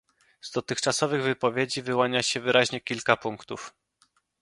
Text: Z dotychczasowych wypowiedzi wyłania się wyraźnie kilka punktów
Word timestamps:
Z 0.41 0.51
dotychczasowych 0.51 1.23
wypowiedzi 1.23 1.81
wyłania 1.81 2.23
się 2.23 2.39
wyraźnie 2.39 2.81
kilka 2.81 3.17
punktów 3.17 3.73